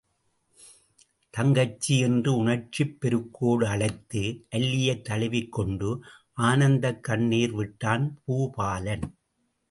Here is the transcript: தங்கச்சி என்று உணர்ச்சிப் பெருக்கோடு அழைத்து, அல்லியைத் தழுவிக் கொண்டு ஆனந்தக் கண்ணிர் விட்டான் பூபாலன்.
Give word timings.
தங்கச்சி 1.29 1.99
என்று 1.99 2.35
உணர்ச்சிப் 2.37 2.97
பெருக்கோடு 3.01 3.65
அழைத்து, 3.65 4.45
அல்லியைத் 4.55 5.01
தழுவிக் 5.01 5.51
கொண்டு 5.51 6.03
ஆனந்தக் 6.33 7.03
கண்ணிர் 7.03 7.53
விட்டான் 7.53 8.19
பூபாலன். 8.27 9.03